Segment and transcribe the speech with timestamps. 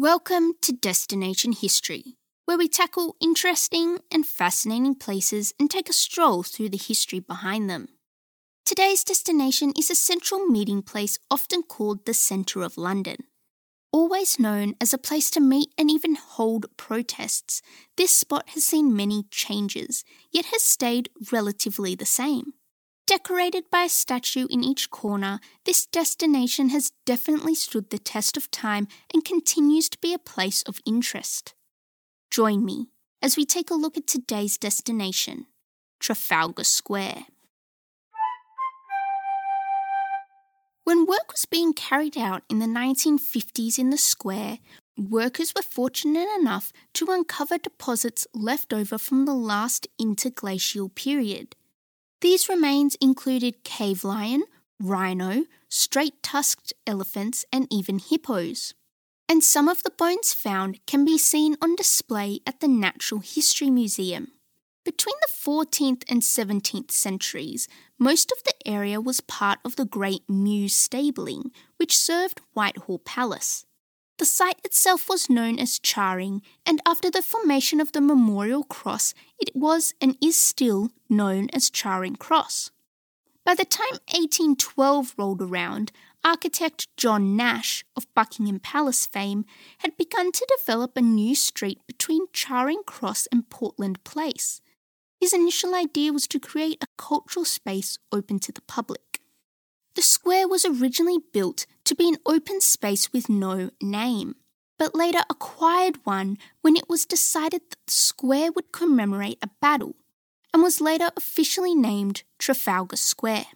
[0.00, 2.14] Welcome to Destination History,
[2.44, 7.68] where we tackle interesting and fascinating places and take a stroll through the history behind
[7.68, 7.88] them.
[8.64, 13.16] Today's destination is a central meeting place often called the Centre of London.
[13.90, 17.60] Always known as a place to meet and even hold protests,
[17.96, 22.52] this spot has seen many changes, yet has stayed relatively the same.
[23.08, 28.50] Decorated by a statue in each corner, this destination has definitely stood the test of
[28.50, 31.54] time and continues to be a place of interest.
[32.30, 32.90] Join me
[33.22, 35.46] as we take a look at today's destination,
[35.98, 37.24] Trafalgar Square.
[40.84, 44.58] When work was being carried out in the 1950s in the square,
[44.98, 51.56] workers were fortunate enough to uncover deposits left over from the last interglacial period.
[52.20, 54.42] These remains included cave lion,
[54.80, 58.74] rhino, straight tusked elephants, and even hippos.
[59.28, 63.70] And some of the bones found can be seen on display at the Natural History
[63.70, 64.32] Museum.
[64.84, 70.22] Between the 14th and 17th centuries, most of the area was part of the Great
[70.28, 73.66] Mews stabling, which served Whitehall Palace.
[74.18, 79.14] The site itself was known as Charing, and after the formation of the Memorial Cross,
[79.38, 82.72] it was and is still known as Charing Cross.
[83.44, 85.92] By the time 1812 rolled around,
[86.24, 89.44] architect John Nash of Buckingham Palace fame
[89.78, 94.60] had begun to develop a new street between Charing Cross and Portland Place.
[95.20, 99.07] His initial idea was to create a cultural space open to the public.
[99.98, 104.36] The square was originally built to be an open space with no name,
[104.78, 109.96] but later acquired one when it was decided that the square would commemorate a battle
[110.54, 113.46] and was later officially named Trafalgar Square.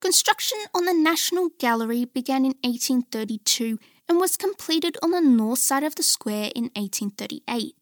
[0.00, 5.82] Construction on the National Gallery began in 1832 and was completed on the north side
[5.82, 7.74] of the square in 1838.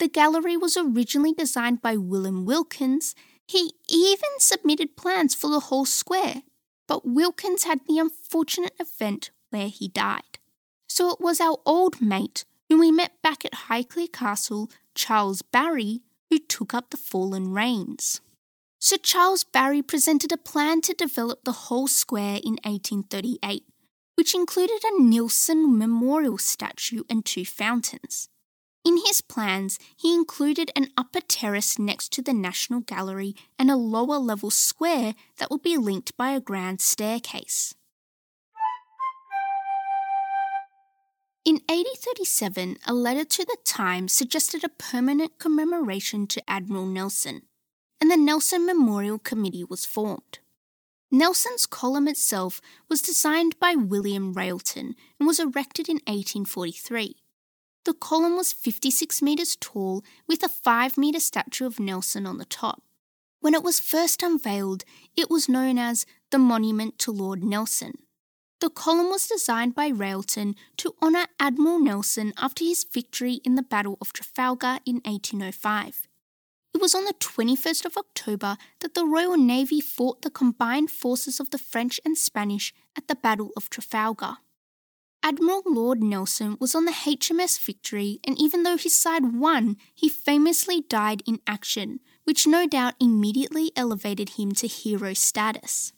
[0.00, 3.14] The gallery was originally designed by William Wilkins.
[3.46, 6.42] He even submitted plans for the whole square,
[6.88, 10.38] but Wilkins had the unfortunate event where he died.
[10.88, 16.00] So it was our old mate, whom we met back at Highclere Castle, Charles Barry,
[16.30, 18.20] who took up the fallen reins.
[18.80, 23.64] Sir Charles Barry presented a plan to develop the whole square in 1838,
[24.14, 28.28] which included a Nelson memorial statue and two fountains.
[28.88, 33.76] In his plans, he included an upper terrace next to the National Gallery and a
[33.76, 37.74] lower level square that would be linked by a grand staircase.
[41.44, 47.42] In 1837, a letter to the Times suggested a permanent commemoration to Admiral Nelson,
[48.00, 50.38] and the Nelson Memorial Committee was formed.
[51.10, 57.16] Nelson's column itself was designed by William Railton and was erected in 1843.
[57.84, 62.44] The column was 56 metres tall with a 5 metre statue of Nelson on the
[62.44, 62.82] top.
[63.40, 64.84] When it was first unveiled,
[65.16, 67.94] it was known as the Monument to Lord Nelson.
[68.60, 73.62] The column was designed by Railton to honour Admiral Nelson after his victory in the
[73.62, 76.08] Battle of Trafalgar in 1805.
[76.74, 81.38] It was on the 21st of October that the Royal Navy fought the combined forces
[81.38, 84.38] of the French and Spanish at the Battle of Trafalgar.
[85.22, 90.08] Admiral Lord Nelson was on the HMS Victory, and even though his side won, he
[90.08, 95.92] famously died in action, which no doubt immediately elevated him to hero status.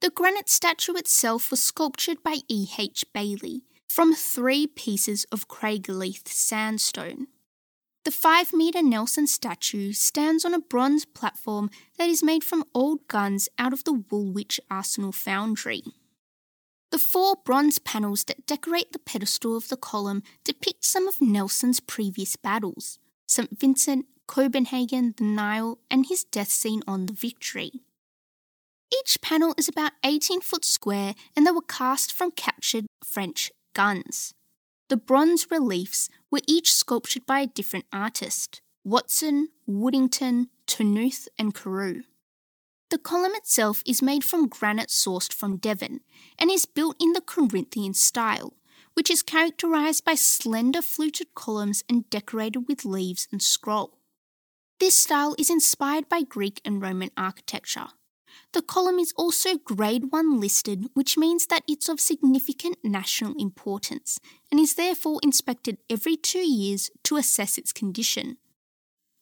[0.00, 2.66] The granite statue itself was sculptured by E.
[2.78, 3.04] H.
[3.14, 7.28] Bailey from three pieces of Craigleith sandstone.
[8.04, 13.08] The 5 metre Nelson statue stands on a bronze platform that is made from old
[13.08, 15.82] guns out of the Woolwich Arsenal foundry.
[16.96, 21.78] The four bronze panels that decorate the pedestal of the column depict some of Nelson's
[21.78, 23.60] previous battles St.
[23.60, 27.82] Vincent, Copenhagen, the Nile, and his death scene on the Victory.
[28.90, 34.32] Each panel is about 18 foot square and they were cast from captured French guns.
[34.88, 42.04] The bronze reliefs were each sculptured by a different artist Watson, Woodington, Ternouth, and Carew.
[42.96, 46.00] The column itself is made from granite sourced from Devon
[46.38, 48.54] and is built in the Corinthian style,
[48.94, 53.98] which is characterized by slender fluted columns and decorated with leaves and scroll.
[54.80, 57.88] This style is inspired by Greek and Roman architecture.
[58.54, 64.18] The column is also Grade 1 listed, which means that it's of significant national importance
[64.50, 68.38] and is therefore inspected every two years to assess its condition.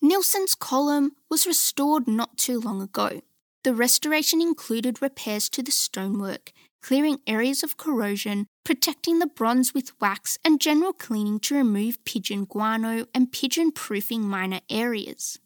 [0.00, 3.20] Nelson's column was restored not too long ago
[3.64, 6.52] the restoration included repairs to the stonework,
[6.82, 12.44] clearing areas of corrosion, protecting the bronze with wax, and general cleaning to remove pigeon
[12.44, 15.38] guano and pigeon proofing minor areas.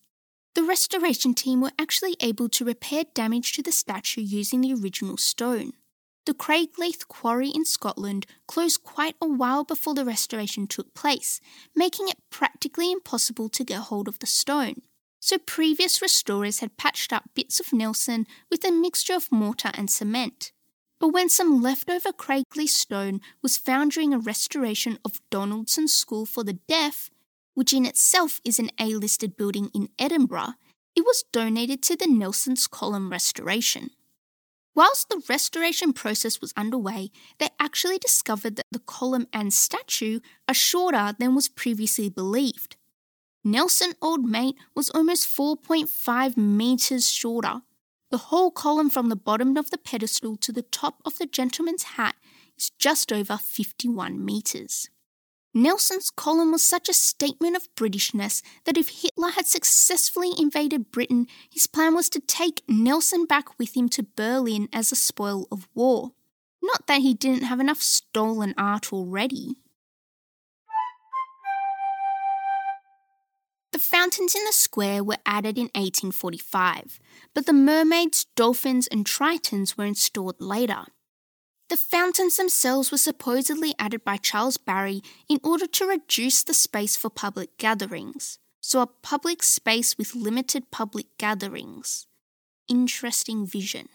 [0.57, 5.17] The restoration team were actually able to repair damage to the statue using the original
[5.17, 5.75] stone.
[6.27, 11.41] The Craigleith quarry in Scotland closed quite a while before the restoration took place,
[11.77, 14.83] making it practically impossible to get hold of the stone.
[15.21, 19.91] So previous restorers had patched up bits of Nelson with a mixture of mortar and
[19.91, 20.53] cement.
[21.01, 26.43] But when some leftover Craigleith stone was found during a restoration of Donaldson School for
[26.43, 27.11] the Deaf,
[27.55, 30.55] which in itself is an A listed building in Edinburgh,
[30.97, 33.91] it was donated to the Nelson's Column restoration.
[34.75, 40.55] Whilst the restoration process was underway, they actually discovered that the column and statue are
[40.55, 42.77] shorter than was previously believed.
[43.45, 47.63] Nelson Old Mate was almost 4.5 metres shorter.
[48.11, 51.83] The whole column from the bottom of the pedestal to the top of the gentleman's
[51.83, 52.17] hat
[52.57, 54.89] is just over 51 metres.
[55.55, 61.27] Nelson's column was such a statement of Britishness that if Hitler had successfully invaded Britain,
[61.51, 65.69] his plan was to take Nelson back with him to Berlin as a spoil of
[65.75, 66.13] war.
[66.63, 69.57] Not that he didn't have enough stolen art already.
[73.89, 77.01] Fountains in the square were added in 1845,
[77.33, 80.85] but the mermaids, dolphins, and tritons were installed later.
[81.71, 86.97] The fountains themselves were supposedly added by Charles Barry in order to reduce the space
[86.97, 88.39] for public gatherings.
[88.61, 92.07] So, a public space with limited public gatherings.
[92.69, 93.89] Interesting vision.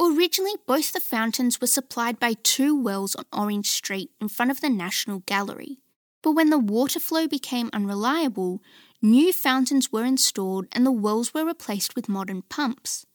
[0.00, 4.60] Originally, both the fountains were supplied by two wells on Orange Street in front of
[4.60, 5.78] the National Gallery.
[6.22, 8.60] But when the water flow became unreliable,
[9.02, 13.06] new fountains were installed and the wells were replaced with modern pumps.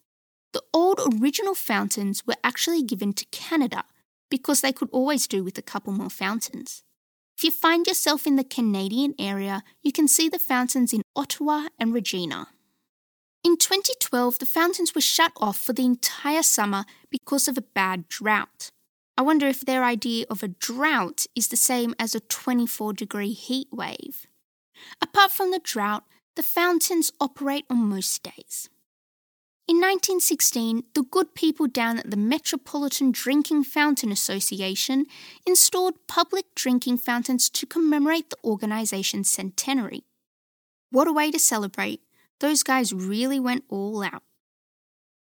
[0.53, 3.83] The old original fountains were actually given to Canada
[4.30, 6.83] because they could always do with a couple more fountains.
[7.38, 11.68] If you find yourself in the Canadian area, you can see the fountains in Ottawa
[11.80, 12.47] and Regina.
[13.44, 18.07] In 2012, the fountains were shut off for the entire summer because of a bad
[18.07, 18.69] drought.
[19.18, 23.33] I wonder if their idea of a drought is the same as a 24 degree
[23.33, 24.27] heat wave.
[25.02, 26.04] Apart from the drought,
[26.36, 28.70] the fountains operate on most days.
[29.66, 35.06] In 1916, the good people down at the Metropolitan Drinking Fountain Association
[35.48, 40.04] installed public drinking fountains to commemorate the organisation's centenary.
[40.92, 42.02] What a way to celebrate!
[42.42, 44.24] Those guys really went all out.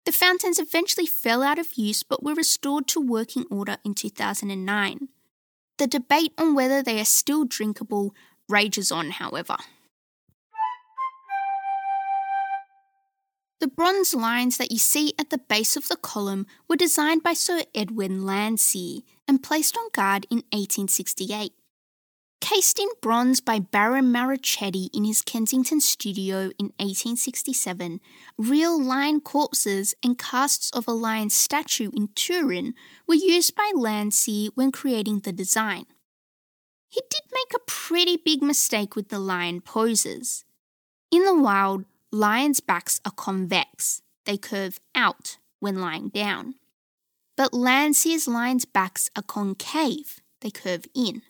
[0.06, 5.10] The fountains eventually fell out of use but were restored to working order in 2009.
[5.78, 8.16] The debate on whether they are still drinkable
[8.50, 9.58] rages on, however.
[13.64, 17.32] The bronze lions that you see at the base of the column were designed by
[17.32, 21.54] Sir Edwin Landseer and placed on guard in 1868.
[22.42, 28.02] Cased in bronze by Baron Marochetti in his Kensington studio in 1867,
[28.38, 32.74] real lion corpses and casts of a lion statue in Turin
[33.08, 35.86] were used by Landseer when creating the design.
[36.94, 40.46] He did make a pretty big mistake with the lion poses.
[41.10, 46.54] In the wild, Lions' backs are convex, they curve out when lying down.
[47.36, 51.24] But Landseer's lions' backs are concave, they curve in.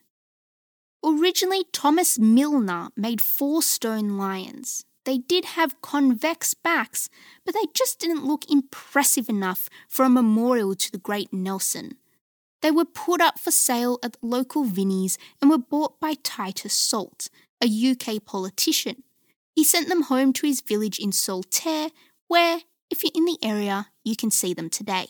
[1.02, 4.84] Originally, Thomas Milner made four stone lions.
[5.06, 7.08] They did have convex backs,
[7.46, 11.96] but they just didn't look impressive enough for a memorial to the great Nelson.
[12.64, 17.30] They were put up for sale at local Vinnies and were bought by Titus Salt,
[17.62, 19.04] a UK politician.
[19.54, 21.90] He sent them home to his village in Saltaire,
[22.30, 25.08] where, if you're in the area, you can see them today.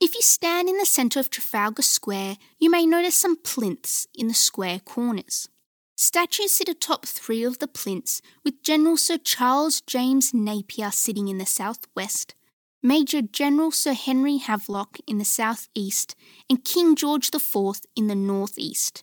[0.00, 4.28] If you stand in the centre of Trafalgar Square, you may notice some plinths in
[4.28, 5.50] the square corners.
[5.96, 11.36] Statues sit atop three of the plinths, with General Sir Charles James Napier sitting in
[11.36, 12.34] the southwest,
[12.82, 16.14] Major General Sir Henry Havelock in the southeast,
[16.48, 19.02] and King George IV in the northeast.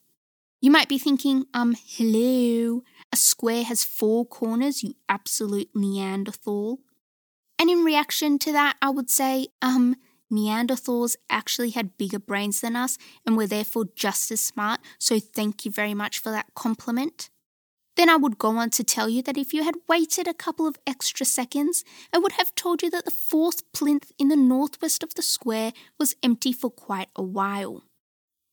[0.61, 6.79] You might be thinking, um, hello, a square has four corners, you absolute Neanderthal.
[7.59, 9.95] And in reaction to that, I would say, um,
[10.31, 15.65] Neanderthals actually had bigger brains than us and were therefore just as smart, so thank
[15.65, 17.29] you very much for that compliment.
[17.95, 20.67] Then I would go on to tell you that if you had waited a couple
[20.67, 25.01] of extra seconds, I would have told you that the fourth plinth in the northwest
[25.01, 27.83] of the square was empty for quite a while.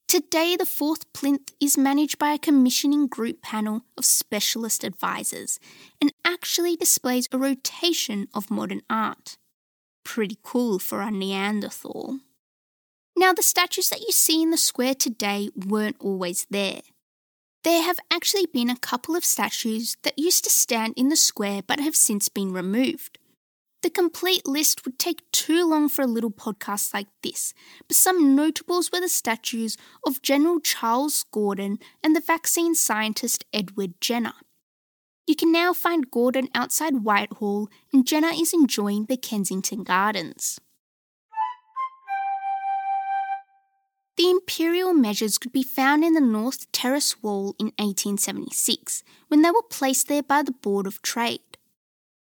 [0.07, 5.59] Today, the fourth plinth is managed by a commissioning group panel of specialist advisors
[6.01, 9.39] and actually displays a rotation of modern art.
[10.05, 12.21] Pretty cool for a Neanderthal.
[13.17, 16.83] Now, the statues that you see in the square today weren't always there.
[17.65, 21.63] There have actually been a couple of statues that used to stand in the square
[21.65, 23.19] but have since been removed.
[23.83, 27.55] The complete list would take too long for a little podcast like this,
[27.87, 34.01] but some notables were the statues of General Charles Gordon and the vaccine scientist Edward
[34.01, 34.35] Jenner.
[35.27, 40.61] You can now find Gordon outside Whitehall, and Jenner is enjoying the Kensington Gardens.
[44.23, 49.51] The imperial measures could be found in the North Terrace Wall in 1876, when they
[49.51, 51.59] were placed there by the Board of Trade.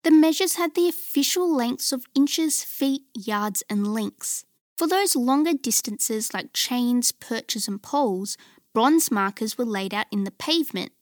[0.04, 4.46] The measures had the official lengths of inches, feet, yards, and links.
[4.78, 8.38] For those longer distances like chains, perches, and poles,
[8.74, 10.94] bronze markers were laid out in the pavement.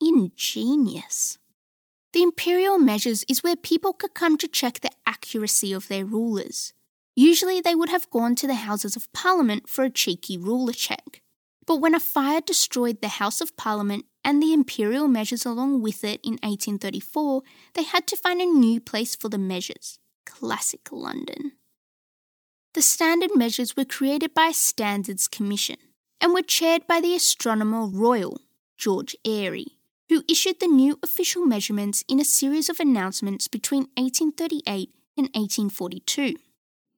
[0.00, 1.36] Ingenious.
[2.12, 6.74] The imperial measures is where people could come to check the accuracy of their rulers.
[7.16, 11.20] Usually they would have gone to the Houses of Parliament for a cheeky ruler check.
[11.66, 16.04] But when a fire destroyed the House of Parliament and the imperial measures along with
[16.04, 17.42] it in 1834,
[17.74, 19.98] they had to find a new place for the measures.
[20.26, 21.52] Classic London.
[22.74, 25.76] The standard measures were created by a Standards Commission
[26.20, 28.40] and were chaired by the Astronomer Royal,
[28.76, 29.78] George Airy,
[30.08, 36.34] who issued the new official measurements in a series of announcements between 1838 and 1842.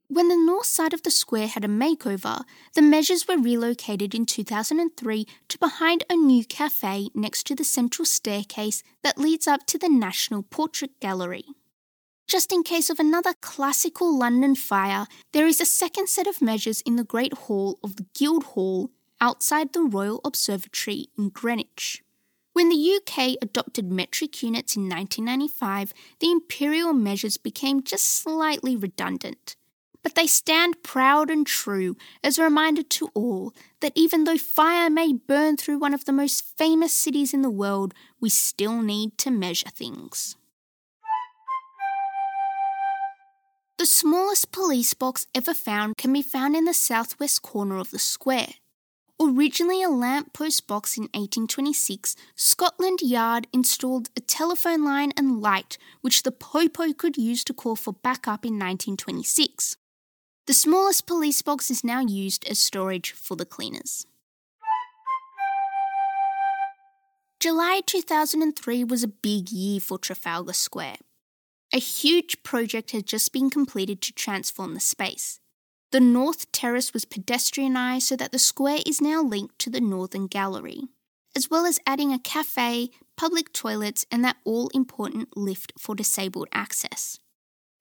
[0.09, 2.45] When the north side of the square had a makeover,
[2.75, 8.07] the measures were relocated in 2003 to behind a new cafe next to the central
[8.07, 11.45] staircase that leads up to the National Portrait Gallery.
[12.29, 16.83] Just in case of another classical London fire, there is a second set of measures
[16.83, 22.05] in the Great Hall of the Guildhall outside the Royal Observatory in Greenwich.
[22.53, 29.57] When the UK adopted metric units in 1995, the imperial measures became just slightly redundant
[30.07, 34.89] but they stand proud and true as a reminder to all that even though fire
[34.89, 39.19] may burn through one of the most famous cities in the world, we still need
[39.19, 40.37] to measure things.
[43.79, 47.99] The smallest police box ever found can be found in the southwest corner of the
[47.99, 48.55] square.
[49.21, 55.79] Originally a lamp post box in 1826, Scotland Yard installed a telephone line and light
[56.01, 59.77] which the Popo could use to call for backup in 1926.
[60.47, 64.07] The smallest police box is now used as storage for the cleaners.
[67.41, 70.99] July 2003 was a big year for Trafalgar Square.
[71.73, 75.41] A huge project had just been completed to transform the space.
[75.91, 80.29] The North Terrace was pedestrianised so that the square is now linked to the Northern
[80.29, 80.83] Gallery,
[81.37, 86.49] as well as adding a cafe, public toilets, and that all important lift for disabled
[86.53, 87.19] access.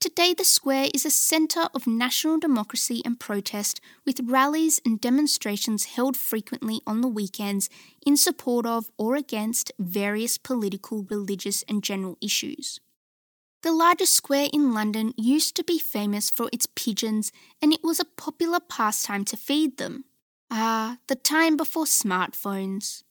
[0.05, 5.85] Today, the square is a centre of national democracy and protest, with rallies and demonstrations
[5.85, 7.71] held frequently on the weekends
[8.05, 12.79] in support of or against various political, religious, and general issues.
[13.63, 17.99] The largest square in London used to be famous for its pigeons, and it was
[17.99, 20.05] a popular pastime to feed them.
[20.51, 23.01] Ah, the time before smartphones.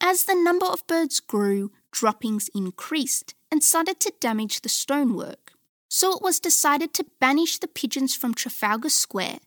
[0.00, 5.47] As the number of birds grew, droppings increased and started to damage the stonework
[5.88, 9.38] so it was decided to banish the pigeons from Trafalgar Square.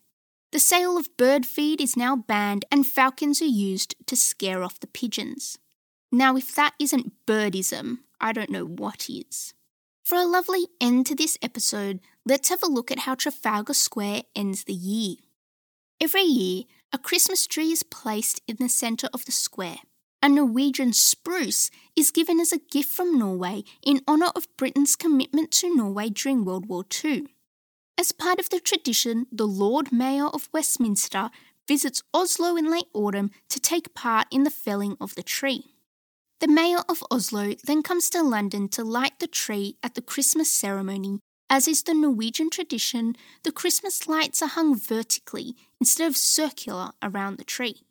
[0.50, 4.80] The sale of bird feed is now banned and falcons are used to scare off
[4.80, 5.58] the pigeons.
[6.10, 9.54] Now, if that isn't birdism, I don't know what is.
[10.04, 14.22] For a lovely end to this episode, let's have a look at how Trafalgar Square
[14.36, 15.16] ends the year.
[16.00, 19.78] Every year, a Christmas tree is placed in the centre of the square
[20.22, 25.50] a Norwegian spruce is given as a gift from Norway in honour of Britain's commitment
[25.52, 27.26] to Norway during World War II.
[27.98, 31.30] As part of the tradition, the Lord Mayor of Westminster
[31.66, 35.74] visits Oslo in late autumn to take part in the felling of the tree.
[36.40, 40.50] The Mayor of Oslo then comes to London to light the tree at the Christmas
[40.50, 41.18] ceremony.
[41.50, 47.38] As is the Norwegian tradition, the Christmas lights are hung vertically instead of circular around
[47.38, 47.82] the tree.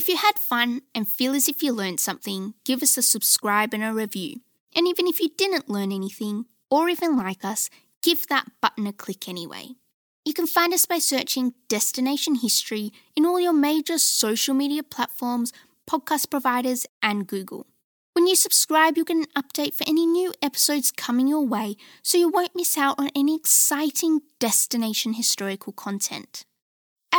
[0.00, 3.74] If you had fun and feel as if you learned something, give us a subscribe
[3.74, 4.40] and a review.
[4.74, 7.68] And even if you didn't learn anything, or even like us,
[8.02, 9.72] give that button a click anyway.
[10.24, 15.52] You can find us by searching Destination History in all your major social media platforms,
[15.86, 17.66] podcast providers, and Google.
[18.14, 22.16] When you subscribe, you'll get an update for any new episodes coming your way so
[22.16, 26.46] you won't miss out on any exciting destination historical content.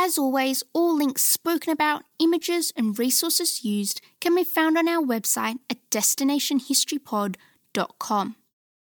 [0.04, 5.00] As always, all links spoken about, images, and resources used can be found on our
[5.00, 8.36] website at destinationhistorypod.com.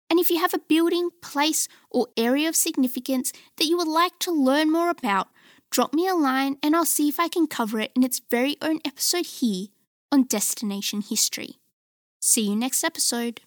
[0.09, 4.17] And if you have a building, place, or area of significance that you would like
[4.19, 5.27] to learn more about,
[5.69, 8.55] drop me a line and I'll see if I can cover it in its very
[8.61, 9.67] own episode here
[10.09, 11.57] on Destination History.
[12.21, 13.41] See you next episode.